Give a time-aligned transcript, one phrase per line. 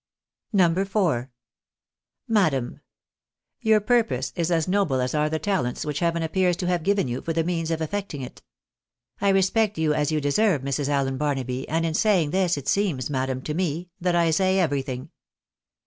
[0.51, 0.65] No.
[0.71, 1.27] IV"
[2.27, 2.79] Madam,—
[3.69, 7.07] Your purpose is as noble as are the talents wliich heaven appears to have given
[7.07, 8.41] you for the means of effecting it.
[9.19, 10.89] I respect you as you deserve, Mrs.
[10.89, 15.11] Allen Barnaby, and in saying this it seems, madam, to me, that I say everything.